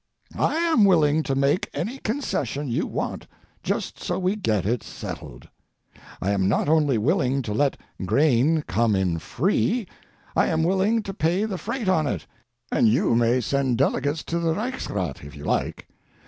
[0.35, 3.27] I am willing to make any concession you want,
[3.61, 5.47] just so we get it settled.
[6.19, 9.87] I am not only willing to let grain come in free,
[10.35, 12.25] I am willing to pay the freight on it,
[12.71, 15.87] and you may send delegates to the Reichsrath if you like.